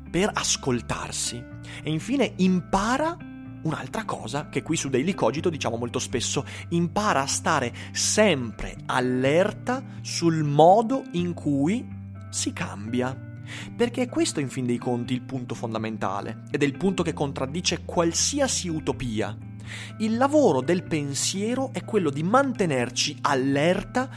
per 0.10 0.30
ascoltarsi. 0.34 1.44
E 1.84 1.90
infine 1.90 2.34
impara 2.38 3.18
un'altra 3.64 4.06
cosa 4.06 4.50
che 4.50 4.62
qui 4.62 4.78
su 4.78 4.90
Daily 4.90 5.14
Cogito 5.14 5.50
diciamo 5.50 5.78
molto 5.78 6.00
spesso, 6.00 6.46
impara 6.70 7.22
a 7.22 7.28
stare 7.28 7.74
sempre 7.92 8.76
allerta 8.86 9.84
sul 10.02 10.44
modo 10.44 11.04
in 11.12 11.34
cui 11.34 11.86
si 12.30 12.54
cambia. 12.54 13.27
Perché 13.76 14.04
è 14.04 14.10
questo 14.10 14.40
in 14.40 14.50
fin 14.50 14.66
dei 14.66 14.78
conti 14.78 15.14
il 15.14 15.22
punto 15.22 15.56
fondamentale 15.56 16.44
ed 16.52 16.64
è 16.64 16.66
il 16.66 16.78
punto 16.78 17.04
che 17.04 17.14
contraddice 17.14 17.84
qualsiasi 17.86 18.68
utopia. 18.68 19.36
Il 20.00 20.18
lavoro 20.18 20.62
del 20.62 20.84
pensiero 20.84 21.72
è 21.74 21.84
quello 21.84 22.10
di 22.10 22.24
mantenerci 22.24 23.18
allerta 23.22 24.10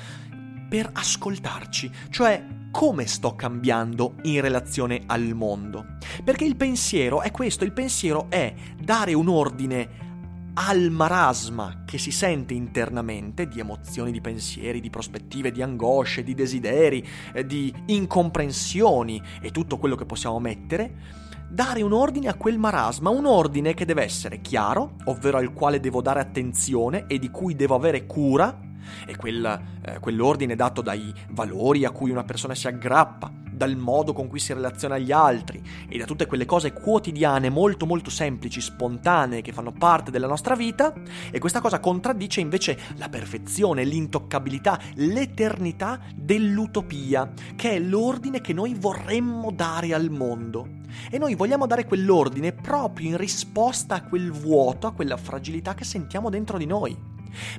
per 0.68 0.88
ascoltarci, 0.92 1.90
cioè 2.10 2.46
come 2.70 3.06
sto 3.06 3.34
cambiando 3.34 4.14
in 4.22 4.40
relazione 4.40 5.02
al 5.06 5.34
mondo. 5.34 5.96
Perché 6.22 6.44
il 6.44 6.56
pensiero 6.56 7.22
è 7.22 7.32
questo, 7.32 7.64
il 7.64 7.72
pensiero 7.72 8.26
è 8.30 8.54
dare 8.80 9.12
un 9.12 9.28
ordine 9.28 10.09
al 10.54 10.90
marasma 10.90 11.82
che 11.84 11.98
si 11.98 12.10
sente 12.10 12.54
internamente 12.54 13.48
di 13.48 13.60
emozioni, 13.60 14.12
di 14.12 14.20
pensieri, 14.20 14.80
di 14.80 14.90
prospettive, 14.90 15.50
di 15.50 15.62
angosce, 15.62 16.22
di 16.22 16.34
desideri, 16.34 17.06
eh, 17.32 17.46
di 17.46 17.72
incomprensioni 17.86 19.22
e 19.40 19.50
tutto 19.50 19.78
quello 19.78 19.96
che 19.96 20.06
possiamo 20.06 20.38
mettere, 20.40 21.18
dare 21.48 21.82
un 21.82 21.92
ordine 21.92 22.28
a 22.28 22.34
quel 22.34 22.58
marasma, 22.58 23.10
un 23.10 23.26
ordine 23.26 23.74
che 23.74 23.84
deve 23.84 24.04
essere 24.04 24.40
chiaro, 24.40 24.96
ovvero 25.04 25.38
al 25.38 25.52
quale 25.52 25.80
devo 25.80 26.00
dare 26.00 26.20
attenzione 26.20 27.06
e 27.06 27.18
di 27.18 27.30
cui 27.30 27.56
devo 27.56 27.74
avere 27.74 28.06
cura, 28.06 28.68
e 29.06 29.16
quel, 29.16 29.60
eh, 29.82 29.98
quell'ordine 29.98 30.54
dato 30.54 30.80
dai 30.80 31.12
valori 31.30 31.84
a 31.84 31.90
cui 31.90 32.10
una 32.10 32.24
persona 32.24 32.54
si 32.54 32.66
aggrappa, 32.66 33.30
dal 33.60 33.76
modo 33.76 34.14
con 34.14 34.26
cui 34.26 34.38
si 34.38 34.54
relaziona 34.54 34.94
agli 34.94 35.12
altri 35.12 35.62
e 35.86 35.98
da 35.98 36.06
tutte 36.06 36.24
quelle 36.24 36.46
cose 36.46 36.72
quotidiane 36.72 37.50
molto 37.50 37.84
molto 37.84 38.08
semplici, 38.08 38.58
spontanee 38.62 39.42
che 39.42 39.52
fanno 39.52 39.70
parte 39.70 40.10
della 40.10 40.26
nostra 40.26 40.56
vita 40.56 40.94
e 41.30 41.38
questa 41.38 41.60
cosa 41.60 41.78
contraddice 41.78 42.40
invece 42.40 42.78
la 42.96 43.10
perfezione, 43.10 43.84
l'intoccabilità, 43.84 44.80
l'eternità 44.94 46.00
dell'utopia, 46.16 47.30
che 47.54 47.72
è 47.72 47.78
l'ordine 47.78 48.40
che 48.40 48.54
noi 48.54 48.72
vorremmo 48.72 49.50
dare 49.50 49.92
al 49.92 50.08
mondo. 50.08 50.78
E 51.10 51.18
noi 51.18 51.34
vogliamo 51.34 51.66
dare 51.66 51.84
quell'ordine 51.84 52.52
proprio 52.52 53.10
in 53.10 53.18
risposta 53.18 53.96
a 53.96 54.04
quel 54.04 54.32
vuoto, 54.32 54.86
a 54.86 54.92
quella 54.92 55.18
fragilità 55.18 55.74
che 55.74 55.84
sentiamo 55.84 56.30
dentro 56.30 56.56
di 56.56 56.64
noi 56.64 57.10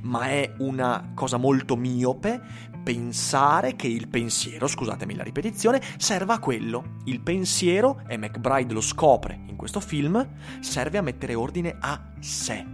ma 0.04 0.28
è 0.28 0.54
una 0.60 1.12
cosa 1.13 1.38
molto 1.38 1.75
miope 1.75 2.70
pensare 2.84 3.75
che 3.75 3.88
il 3.88 4.08
pensiero, 4.08 4.68
scusatemi 4.68 5.16
la 5.16 5.24
ripetizione, 5.24 5.82
serva 5.98 6.36
a 6.36 6.40
quello. 6.40 6.98
Il 7.06 7.22
pensiero, 7.22 8.01
e 8.08 8.18
McBride 8.18 8.74
lo 8.74 8.82
scopre 8.82 9.40
in 9.48 9.56
questo 9.56 9.80
film, 9.80 10.28
serve 10.60 10.98
a 10.98 11.01
mettere 11.01 11.36
ordine 11.36 11.75
a 11.80 12.12
sé. 12.20 12.66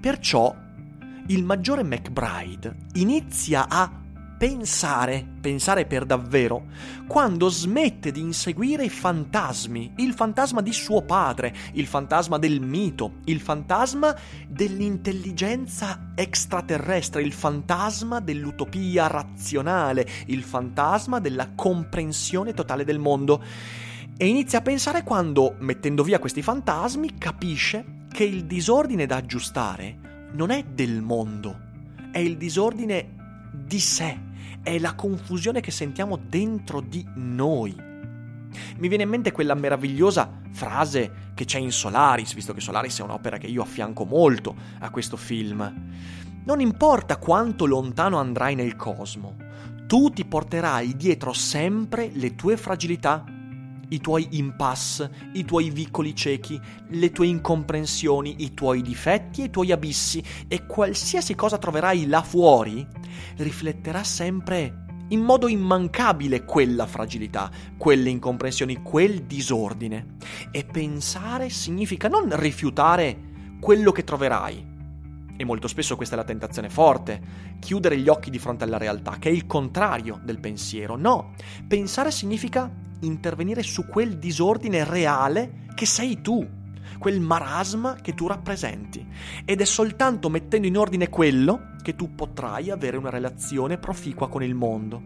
Perciò 0.00 0.54
il 1.28 1.44
maggiore 1.44 1.82
McBride 1.82 2.76
inizia 2.94 3.66
a 3.68 3.97
pensare, 4.38 5.26
pensare 5.40 5.84
per 5.84 6.06
davvero, 6.06 6.66
quando 7.08 7.48
smette 7.48 8.12
di 8.12 8.20
inseguire 8.20 8.84
i 8.84 8.88
fantasmi, 8.88 9.94
il 9.96 10.14
fantasma 10.14 10.62
di 10.62 10.72
suo 10.72 11.02
padre, 11.02 11.52
il 11.72 11.86
fantasma 11.86 12.38
del 12.38 12.60
mito, 12.60 13.14
il 13.24 13.40
fantasma 13.40 14.16
dell'intelligenza 14.46 16.12
extraterrestre, 16.14 17.22
il 17.22 17.32
fantasma 17.32 18.20
dell'utopia 18.20 19.08
razionale, 19.08 20.06
il 20.26 20.44
fantasma 20.44 21.18
della 21.18 21.50
comprensione 21.56 22.54
totale 22.54 22.84
del 22.84 23.00
mondo. 23.00 23.42
E 24.16 24.26
inizia 24.26 24.60
a 24.60 24.62
pensare 24.62 25.02
quando, 25.02 25.56
mettendo 25.58 26.04
via 26.04 26.20
questi 26.20 26.42
fantasmi, 26.42 27.18
capisce 27.18 28.06
che 28.08 28.22
il 28.24 28.44
disordine 28.44 29.06
da 29.06 29.16
aggiustare 29.16 30.28
non 30.32 30.50
è 30.50 30.62
del 30.62 31.02
mondo, 31.02 31.58
è 32.12 32.18
il 32.18 32.36
disordine 32.36 33.16
di 33.52 33.80
sé, 33.80 34.26
è 34.62 34.78
la 34.78 34.94
confusione 34.94 35.60
che 35.60 35.70
sentiamo 35.70 36.16
dentro 36.16 36.80
di 36.80 37.06
noi. 37.14 37.74
Mi 38.78 38.88
viene 38.88 39.02
in 39.02 39.08
mente 39.08 39.32
quella 39.32 39.54
meravigliosa 39.54 40.40
frase 40.52 41.30
che 41.34 41.44
c'è 41.44 41.58
in 41.58 41.72
Solaris, 41.72 42.34
visto 42.34 42.52
che 42.54 42.60
Solaris 42.60 42.98
è 43.00 43.02
un'opera 43.02 43.38
che 43.38 43.46
io 43.46 43.62
affianco 43.62 44.04
molto 44.04 44.54
a 44.80 44.90
questo 44.90 45.16
film. 45.16 45.90
Non 46.44 46.60
importa 46.60 47.18
quanto 47.18 47.66
lontano 47.66 48.18
andrai 48.18 48.54
nel 48.54 48.74
cosmo, 48.74 49.36
tu 49.86 50.10
ti 50.10 50.24
porterai 50.24 50.96
dietro 50.96 51.32
sempre 51.32 52.10
le 52.12 52.34
tue 52.34 52.56
fragilità, 52.56 53.24
i 53.88 54.00
tuoi 54.00 54.28
impasse, 54.32 55.10
i 55.32 55.44
tuoi 55.44 55.70
vicoli 55.70 56.14
ciechi, 56.14 56.60
le 56.88 57.10
tue 57.10 57.26
incomprensioni, 57.26 58.36
i 58.38 58.54
tuoi 58.54 58.82
difetti 58.82 59.42
e 59.42 59.44
i 59.44 59.50
tuoi 59.50 59.72
abissi 59.72 60.22
e 60.46 60.66
qualsiasi 60.66 61.34
cosa 61.34 61.58
troverai 61.58 62.06
là 62.06 62.22
fuori 62.22 62.86
rifletterà 63.36 64.02
sempre 64.04 64.84
in 65.08 65.20
modo 65.20 65.48
immancabile 65.48 66.44
quella 66.44 66.86
fragilità, 66.86 67.50
quelle 67.76 68.10
incomprensioni, 68.10 68.82
quel 68.82 69.22
disordine. 69.22 70.16
E 70.50 70.64
pensare 70.64 71.48
significa 71.48 72.08
non 72.08 72.28
rifiutare 72.38 73.56
quello 73.60 73.90
che 73.90 74.04
troverai. 74.04 74.76
E 75.36 75.44
molto 75.44 75.68
spesso 75.68 75.96
questa 75.96 76.14
è 76.14 76.18
la 76.18 76.24
tentazione 76.24 76.68
forte, 76.68 77.20
chiudere 77.60 77.96
gli 77.96 78.08
occhi 78.08 78.28
di 78.28 78.38
fronte 78.38 78.64
alla 78.64 78.76
realtà, 78.76 79.16
che 79.18 79.30
è 79.30 79.32
il 79.32 79.46
contrario 79.46 80.20
del 80.22 80.40
pensiero. 80.40 80.96
No, 80.96 81.34
pensare 81.66 82.10
significa 82.10 82.70
intervenire 83.00 83.62
su 83.62 83.86
quel 83.86 84.18
disordine 84.18 84.84
reale 84.84 85.66
che 85.74 85.86
sei 85.86 86.20
tu, 86.20 86.46
quel 86.98 87.20
marasma 87.20 87.96
che 87.96 88.14
tu 88.14 88.26
rappresenti. 88.26 89.06
Ed 89.44 89.60
è 89.60 89.64
soltanto 89.64 90.28
mettendo 90.28 90.66
in 90.66 90.76
ordine 90.76 91.08
quello 91.08 91.76
che 91.82 91.94
tu 91.94 92.14
potrai 92.14 92.70
avere 92.70 92.96
una 92.96 93.10
relazione 93.10 93.78
proficua 93.78 94.28
con 94.28 94.42
il 94.42 94.54
mondo. 94.54 95.02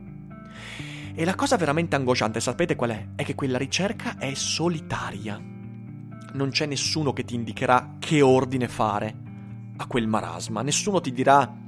E 1.15 1.25
la 1.25 1.35
cosa 1.35 1.57
veramente 1.57 1.95
angosciante, 1.95 2.41
sapete 2.41 2.75
qual 2.75 2.91
è? 2.91 3.09
È 3.17 3.25
che 3.25 3.35
quella 3.35 3.59
ricerca 3.59 4.17
è 4.17 4.33
solitaria. 4.35 5.39
Non 6.33 6.49
c'è 6.51 6.65
nessuno 6.65 7.13
che 7.13 7.25
ti 7.25 7.35
indicherà 7.35 7.97
che 7.99 8.23
ordine 8.23 8.67
fare 8.67 9.15
a 9.77 9.87
quel 9.87 10.07
marasma, 10.07 10.63
nessuno 10.63 11.01
ti 11.01 11.13
dirà 11.13 11.61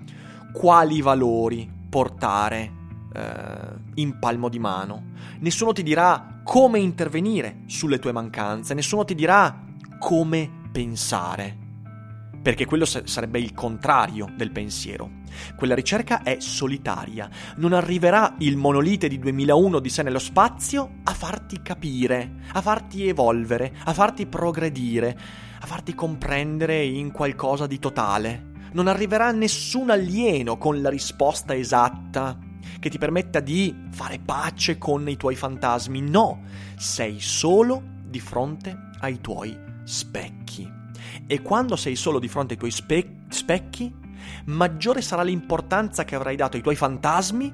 quali 0.52 1.02
valori 1.02 1.70
portare 1.90 2.82
eh, 3.14 3.74
in 3.94 4.18
palmo 4.18 4.48
di 4.48 4.58
mano. 4.58 5.12
Nessuno 5.40 5.72
ti 5.72 5.82
dirà 5.82 6.40
come 6.42 6.78
intervenire 6.78 7.62
sulle 7.66 7.98
tue 7.98 8.12
mancanze, 8.12 8.74
nessuno 8.74 9.04
ti 9.04 9.14
dirà 9.14 9.62
come 9.98 10.50
pensare. 10.72 11.62
Perché 12.42 12.66
quello 12.66 12.84
sarebbe 12.84 13.38
il 13.38 13.54
contrario 13.54 14.30
del 14.36 14.50
pensiero. 14.50 15.22
Quella 15.56 15.74
ricerca 15.74 16.22
è 16.22 16.36
solitaria. 16.40 17.30
Non 17.56 17.72
arriverà 17.72 18.34
il 18.40 18.58
monolite 18.58 19.08
di 19.08 19.18
2001 19.18 19.78
di 19.78 19.88
sé 19.88 20.02
nello 20.02 20.18
spazio 20.18 20.96
a 21.04 21.14
farti 21.14 21.62
capire, 21.62 22.34
a 22.52 22.60
farti 22.60 23.08
evolvere, 23.08 23.74
a 23.84 23.94
farti 23.94 24.26
progredire, 24.26 25.18
a 25.58 25.66
farti 25.66 25.94
comprendere 25.94 26.84
in 26.84 27.12
qualcosa 27.12 27.66
di 27.66 27.78
totale. 27.78 28.52
Non 28.72 28.88
arriverà 28.88 29.30
nessun 29.30 29.88
alieno 29.88 30.58
con 30.58 30.82
la 30.82 30.90
risposta 30.90 31.54
esatta 31.54 32.36
che 32.80 32.90
ti 32.90 32.98
permetta 32.98 33.40
di 33.40 33.74
fare 33.90 34.18
pace 34.18 34.78
con 34.78 35.08
i 35.08 35.16
tuoi 35.16 35.36
fantasmi. 35.36 36.00
No, 36.00 36.42
sei 36.76 37.20
solo 37.20 37.82
di 38.06 38.20
fronte 38.20 38.90
ai 39.00 39.20
tuoi 39.20 39.56
specchi. 39.84 40.70
E 41.26 41.42
quando 41.42 41.76
sei 41.76 41.96
solo 41.96 42.18
di 42.18 42.28
fronte 42.28 42.54
ai 42.54 42.58
tuoi 42.58 42.70
spe- 42.70 43.24
specchi, 43.28 43.92
maggiore 44.46 45.02
sarà 45.02 45.22
l'importanza 45.22 46.04
che 46.04 46.14
avrai 46.14 46.36
dato 46.36 46.56
ai 46.56 46.62
tuoi 46.62 46.76
fantasmi, 46.76 47.52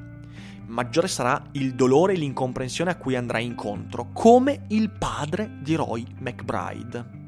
maggiore 0.66 1.08
sarà 1.08 1.42
il 1.52 1.74
dolore 1.74 2.14
e 2.14 2.16
l'incomprensione 2.16 2.90
a 2.90 2.96
cui 2.96 3.16
andrai 3.16 3.44
incontro, 3.44 4.10
come 4.12 4.64
il 4.68 4.90
padre 4.90 5.58
di 5.60 5.74
Roy 5.74 6.06
McBride. 6.18 7.18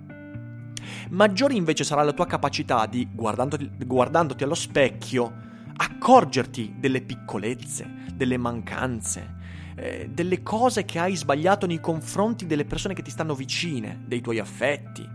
Maggiore 1.11 1.55
invece 1.55 1.85
sarà 1.85 2.03
la 2.03 2.13
tua 2.13 2.27
capacità 2.27 2.87
di, 2.87 3.09
guardandoti, 3.13 3.71
guardandoti 3.85 4.45
allo 4.45 4.55
specchio, 4.55 5.51
accorgerti 5.83 6.77
delle 6.79 7.01
piccolezze, 7.01 7.89
delle 8.15 8.37
mancanze, 8.37 9.41
eh, 9.75 10.09
delle 10.13 10.43
cose 10.43 10.85
che 10.85 11.01
hai 11.01 11.17
sbagliato 11.17 11.67
nei 11.67 11.81
confronti 11.81 12.47
delle 12.47 12.65
persone 12.65 12.95
che 12.95 13.03
ti 13.03 13.11
stanno 13.11 13.35
vicine, 13.35 14.03
dei 14.07 14.21
tuoi 14.21 14.39
affetti. 14.39 15.07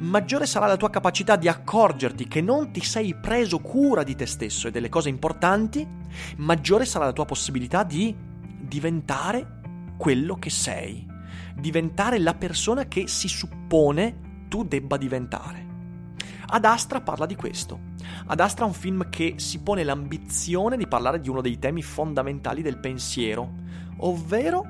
Maggiore 0.00 0.46
sarà 0.46 0.66
la 0.66 0.76
tua 0.76 0.90
capacità 0.90 1.36
di 1.36 1.48
accorgerti 1.48 2.28
che 2.28 2.42
non 2.42 2.70
ti 2.70 2.82
sei 2.82 3.14
preso 3.14 3.60
cura 3.60 4.02
di 4.02 4.14
te 4.14 4.26
stesso 4.26 4.68
e 4.68 4.70
delle 4.70 4.90
cose 4.90 5.08
importanti, 5.08 5.86
maggiore 6.36 6.84
sarà 6.84 7.06
la 7.06 7.12
tua 7.12 7.24
possibilità 7.24 7.82
di 7.82 8.14
diventare 8.60 9.60
quello 9.96 10.36
che 10.36 10.50
sei, 10.50 11.06
diventare 11.54 12.18
la 12.18 12.34
persona 12.34 12.86
che 12.88 13.08
si 13.08 13.28
suppone 13.28 14.44
tu 14.48 14.64
debba 14.64 14.96
diventare. 14.96 15.69
Ad 16.52 16.64
Astra 16.64 17.00
parla 17.00 17.26
di 17.26 17.36
questo. 17.36 17.78
Ad 18.26 18.40
Astra 18.40 18.64
è 18.64 18.66
un 18.66 18.74
film 18.74 19.08
che 19.08 19.34
si 19.36 19.60
pone 19.60 19.84
l'ambizione 19.84 20.76
di 20.76 20.88
parlare 20.88 21.20
di 21.20 21.28
uno 21.28 21.40
dei 21.40 21.60
temi 21.60 21.80
fondamentali 21.80 22.60
del 22.60 22.78
pensiero, 22.78 23.52
ovvero 23.98 24.66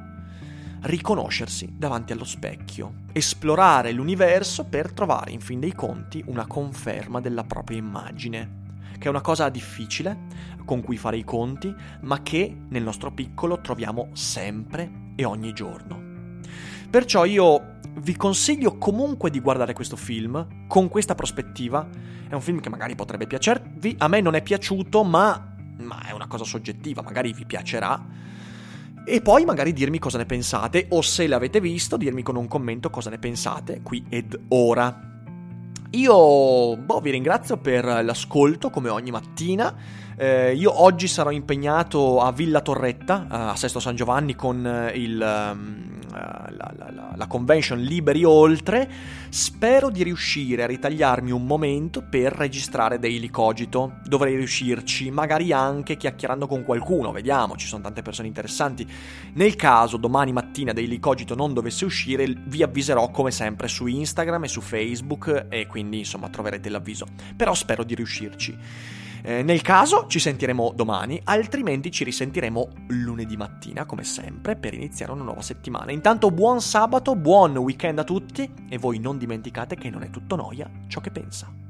riconoscersi 0.83 1.73
davanti 1.75 2.13
allo 2.13 2.25
specchio, 2.25 3.05
esplorare 3.13 3.93
l'universo 3.93 4.65
per 4.65 4.93
trovare 4.93 5.31
in 5.31 5.41
fin 5.41 5.59
dei 5.59 5.73
conti 5.73 6.23
una 6.27 6.47
conferma 6.47 7.19
della 7.19 7.45
propria 7.45 7.79
immagine, 7.79 8.59
che 8.99 9.07
è 9.07 9.11
una 9.11 9.23
cosa 9.23 9.49
difficile 9.49 10.27
con 10.67 10.83
cui 10.83 10.99
fare 10.99 11.17
i 11.17 11.25
conti, 11.25 11.75
ma 12.03 12.23
che 12.23 12.55
nel 12.69 12.83
nostro 12.83 13.11
piccolo 13.11 13.59
troviamo 13.63 14.11
sempre 14.13 15.13
e 15.17 15.25
ogni 15.25 15.55
giorno. 15.55 16.09
Perciò 16.91 17.25
io 17.25 17.79
vi 17.97 18.17
consiglio 18.17 18.79
comunque 18.79 19.31
di 19.31 19.41
guardare 19.41 19.73
questo 19.73 19.97
film 19.97 20.67
con 20.69 20.89
questa 20.89 21.15
prospettiva. 21.15 21.89
È 22.29 22.35
un 22.35 22.41
film 22.41 22.61
che 22.61 22.69
magari 22.69 22.95
potrebbe 22.95 23.27
piacervi, 23.27 23.97
a 23.99 24.09
me 24.09 24.21
non 24.21 24.35
è 24.35 24.43
piaciuto, 24.43 25.03
ma, 25.03 25.55
ma 25.79 26.03
è 26.07 26.13
una 26.13 26.27
cosa 26.27 26.45
soggettiva, 26.45 27.03
magari 27.03 27.33
vi 27.33 27.45
piacerà. 27.45 28.29
E 29.05 29.21
poi 29.23 29.45
magari 29.45 29.73
dirmi 29.73 29.99
cosa 29.99 30.19
ne 30.19 30.27
pensate, 30.27 30.87
o 30.91 31.01
se 31.03 31.27
l'avete 31.27 31.61
visto, 31.61 31.97
dirmi 31.97 32.23
con 32.23 32.37
un 32.37 32.47
commento 32.47 32.91
cosa 32.91 33.11
ne 33.11 33.19
pensate, 33.19 33.81
qui 33.83 34.05
ed 34.09 34.39
ora. 34.49 35.09
Io 35.93 36.77
boh, 36.77 37.01
vi 37.01 37.11
ringrazio 37.11 37.57
per 37.57 37.85
l'ascolto 37.85 38.71
come 38.71 38.91
ogni 38.91 39.11
mattina. 39.11 39.75
Eh, 40.17 40.55
io 40.55 40.83
oggi 40.83 41.09
sarò 41.09 41.31
impegnato 41.31 42.21
a 42.21 42.31
Villa 42.31 42.61
Torretta, 42.61 43.27
a 43.29 43.57
Sesto 43.57 43.81
San 43.81 43.97
Giovanni, 43.97 44.37
con 44.37 44.65
eh, 44.65 44.93
il, 44.97 45.21
um, 45.21 46.00
la, 46.11 46.73
la, 46.77 47.13
la, 47.17 47.27
convention 47.27 47.81
Liberi 47.81 48.25
Oltre, 48.25 48.89
spero 49.29 49.91
di 49.91 50.03
riuscire 50.03 50.63
a 50.63 50.67
ritagliarmi 50.67 51.31
un 51.31 51.47
momento 51.47 52.03
per 52.03 52.33
registrare 52.33 52.99
Daily 52.99 53.31
Cogito. 53.31 53.99
Dovrei 54.05 54.37
riuscirci, 54.37 55.11
magari 55.11 55.53
anche 55.53 55.97
chiacchierando 55.97 56.47
con 56.47 56.65
qualcuno, 56.65 57.13
vediamo, 57.13 57.57
ci 57.57 57.67
sono 57.67 57.83
tante 57.83 58.03
persone 58.03 58.29
interessanti. 58.29 58.87
Nel 59.35 59.57
caso 59.57 59.97
domani 59.97 60.33
mattina 60.33 60.73
Daily 60.73 60.99
Cogito 60.99 61.35
non 61.35 61.53
dovesse 61.53 61.85
uscire, 61.85 62.27
vi 62.27 62.63
avviserò 62.63 63.11
come 63.11 63.31
sempre 63.31 63.69
su 63.69 63.87
Instagram 63.87 64.45
e 64.45 64.49
su 64.49 64.61
Facebook 64.61 65.47
e 65.49 65.67
quindi 65.67 65.99
insomma 65.99 66.29
troverete 66.29 66.69
l'avviso. 66.69 67.07
Però 67.37 67.55
spero 67.55 67.85
di 67.85 67.95
riuscirci. 67.95 68.99
Eh, 69.23 69.43
nel 69.43 69.63
caso 69.63 70.07
ci 70.07 70.19
sentiremo 70.19 70.73
domani, 70.75 71.21
altrimenti 71.25 71.91
ci 71.91 72.05
risentiremo 72.05 72.69
lunedì 72.89 73.37
mattina, 73.37 73.85
come 73.85 74.05
sempre, 74.05 74.57
per 74.57 74.75
iniziare 74.75 75.13
una 75.13 75.25
nuova 75.25 75.43
settimana. 75.43 75.93
Intanto 75.93 76.31
buon 76.31 76.61
sabato, 76.61 77.17
buon 77.17 77.57
weekend 77.57 77.99
a 77.99 78.05
tutti 78.05 78.51
e 78.69 78.79
voi 78.79 78.99
non 78.99 79.19
dimenticate 79.19 79.77
che 79.77 79.91
non 79.91 80.03
è 80.03 80.11
tutto 80.11 80.37
noia 80.37 80.71
ciò 80.89 81.01
che 81.01 81.11
pensa. 81.11 81.70